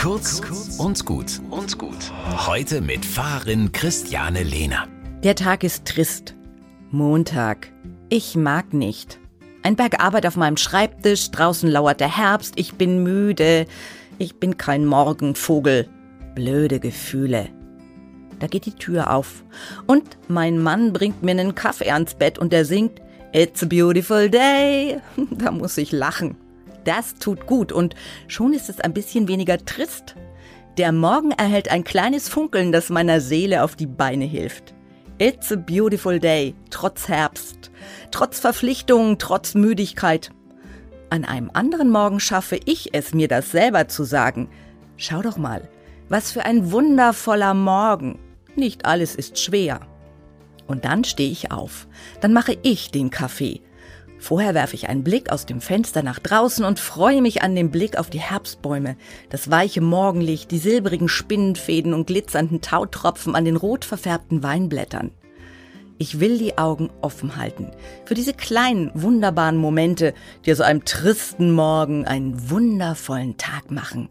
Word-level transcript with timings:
Kurz 0.00 0.40
und 0.78 1.04
gut 1.04 1.42
und 1.50 1.76
gut. 1.76 2.10
Heute 2.46 2.80
mit 2.80 3.04
Fahrerin 3.04 3.70
Christiane 3.70 4.42
Lehner. 4.42 4.88
Der 5.22 5.34
Tag 5.34 5.62
ist 5.62 5.84
trist. 5.84 6.34
Montag. 6.90 7.70
Ich 8.08 8.34
mag 8.34 8.72
nicht. 8.72 9.18
Ein 9.62 9.76
Berg 9.76 10.02
Arbeit 10.02 10.24
auf 10.24 10.36
meinem 10.36 10.56
Schreibtisch, 10.56 11.30
draußen 11.32 11.68
lauert 11.68 12.00
der 12.00 12.16
Herbst, 12.16 12.54
ich 12.56 12.76
bin 12.76 13.02
müde. 13.02 13.66
Ich 14.16 14.36
bin 14.36 14.56
kein 14.56 14.86
Morgenvogel. 14.86 15.86
Blöde 16.34 16.80
Gefühle. 16.80 17.50
Da 18.38 18.46
geht 18.46 18.64
die 18.64 18.76
Tür 18.76 19.12
auf. 19.12 19.44
Und 19.86 20.16
mein 20.28 20.62
Mann 20.62 20.94
bringt 20.94 21.22
mir 21.22 21.32
einen 21.32 21.54
Kaffee 21.54 21.90
ans 21.90 22.14
Bett 22.14 22.38
und 22.38 22.54
er 22.54 22.64
singt 22.64 23.02
It's 23.34 23.62
a 23.62 23.66
beautiful 23.66 24.30
day. 24.30 24.98
Da 25.30 25.50
muss 25.50 25.76
ich 25.76 25.92
lachen. 25.92 26.38
Das 26.84 27.16
tut 27.16 27.46
gut 27.46 27.72
und 27.72 27.94
schon 28.28 28.52
ist 28.52 28.68
es 28.68 28.80
ein 28.80 28.94
bisschen 28.94 29.28
weniger 29.28 29.58
trist. 29.64 30.16
Der 30.78 30.92
Morgen 30.92 31.32
erhält 31.32 31.70
ein 31.70 31.84
kleines 31.84 32.28
Funkeln, 32.28 32.72
das 32.72 32.90
meiner 32.90 33.20
Seele 33.20 33.64
auf 33.64 33.76
die 33.76 33.86
Beine 33.86 34.24
hilft. 34.24 34.74
It's 35.18 35.52
a 35.52 35.56
beautiful 35.56 36.18
day, 36.18 36.54
trotz 36.70 37.08
Herbst, 37.08 37.70
trotz 38.10 38.40
Verpflichtungen, 38.40 39.18
trotz 39.18 39.54
Müdigkeit. 39.54 40.30
An 41.10 41.24
einem 41.24 41.50
anderen 41.52 41.90
Morgen 41.90 42.20
schaffe 42.20 42.58
ich 42.64 42.94
es, 42.94 43.12
mir 43.12 43.28
das 43.28 43.50
selber 43.50 43.88
zu 43.88 44.04
sagen. 44.04 44.48
Schau 44.96 45.20
doch 45.20 45.36
mal, 45.36 45.68
was 46.08 46.32
für 46.32 46.44
ein 46.44 46.72
wundervoller 46.72 47.52
Morgen. 47.52 48.18
Nicht 48.56 48.86
alles 48.86 49.14
ist 49.14 49.38
schwer. 49.38 49.80
Und 50.66 50.84
dann 50.84 51.04
stehe 51.04 51.30
ich 51.30 51.50
auf. 51.50 51.88
Dann 52.20 52.32
mache 52.32 52.56
ich 52.62 52.90
den 52.90 53.10
Kaffee. 53.10 53.60
Vorher 54.20 54.52
werfe 54.52 54.74
ich 54.74 54.88
einen 54.88 55.02
Blick 55.02 55.32
aus 55.32 55.46
dem 55.46 55.62
Fenster 55.62 56.02
nach 56.02 56.18
draußen 56.18 56.64
und 56.64 56.78
freue 56.78 57.22
mich 57.22 57.42
an 57.42 57.56
dem 57.56 57.70
Blick 57.70 57.96
auf 57.96 58.10
die 58.10 58.20
Herbstbäume, 58.20 58.96
das 59.30 59.50
weiche 59.50 59.80
Morgenlicht, 59.80 60.50
die 60.50 60.58
silbrigen 60.58 61.08
Spinnenfäden 61.08 61.94
und 61.94 62.06
glitzernden 62.06 62.60
Tautropfen 62.60 63.34
an 63.34 63.46
den 63.46 63.56
rot 63.56 63.86
verfärbten 63.86 64.42
Weinblättern. 64.42 65.10
Ich 65.96 66.20
will 66.20 66.38
die 66.38 66.58
Augen 66.58 66.90
offen 67.00 67.36
halten 67.36 67.70
für 68.04 68.14
diese 68.14 68.34
kleinen, 68.34 68.90
wunderbaren 68.94 69.56
Momente, 69.56 70.14
die 70.44 70.52
aus 70.52 70.60
einem 70.60 70.84
tristen 70.84 71.52
Morgen 71.52 72.06
einen 72.06 72.50
wundervollen 72.50 73.38
Tag 73.38 73.70
machen. 73.70 74.10